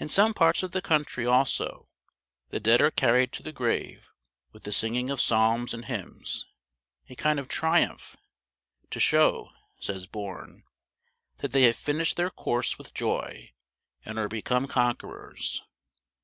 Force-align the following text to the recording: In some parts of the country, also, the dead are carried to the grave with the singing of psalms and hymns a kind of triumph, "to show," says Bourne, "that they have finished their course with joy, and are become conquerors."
In 0.00 0.08
some 0.08 0.34
parts 0.34 0.64
of 0.64 0.72
the 0.72 0.82
country, 0.82 1.24
also, 1.24 1.88
the 2.48 2.58
dead 2.58 2.80
are 2.80 2.90
carried 2.90 3.30
to 3.34 3.42
the 3.44 3.52
grave 3.52 4.10
with 4.50 4.64
the 4.64 4.72
singing 4.72 5.10
of 5.10 5.20
psalms 5.20 5.72
and 5.72 5.84
hymns 5.84 6.46
a 7.08 7.14
kind 7.14 7.38
of 7.38 7.46
triumph, 7.46 8.16
"to 8.90 8.98
show," 8.98 9.52
says 9.78 10.08
Bourne, 10.08 10.64
"that 11.38 11.52
they 11.52 11.62
have 11.62 11.76
finished 11.76 12.16
their 12.16 12.30
course 12.30 12.78
with 12.78 12.94
joy, 12.94 13.52
and 14.04 14.18
are 14.18 14.26
become 14.26 14.66
conquerors." 14.66 15.62